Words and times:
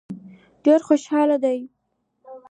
ډېر 0.63 0.79
خوشاله 0.87 1.37
دي. 1.43 1.59